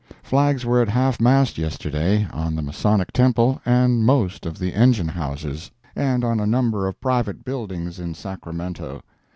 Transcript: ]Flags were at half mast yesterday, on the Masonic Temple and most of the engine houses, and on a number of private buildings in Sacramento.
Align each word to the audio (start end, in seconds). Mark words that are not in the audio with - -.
]Flags 0.23 0.65
were 0.65 0.81
at 0.81 0.87
half 0.89 1.19
mast 1.21 1.59
yesterday, 1.59 2.27
on 2.33 2.55
the 2.55 2.63
Masonic 2.63 3.11
Temple 3.11 3.61
and 3.67 4.03
most 4.03 4.47
of 4.47 4.57
the 4.57 4.73
engine 4.73 5.09
houses, 5.09 5.69
and 5.95 6.23
on 6.23 6.39
a 6.39 6.47
number 6.47 6.87
of 6.87 6.99
private 6.99 7.45
buildings 7.45 7.99
in 7.99 8.15
Sacramento. 8.15 9.03